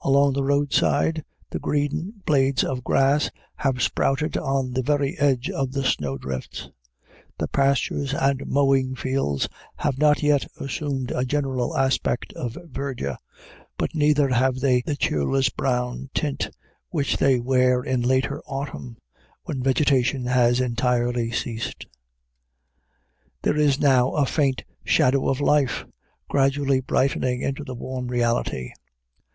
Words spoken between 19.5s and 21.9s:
vegetation has entirely ceased;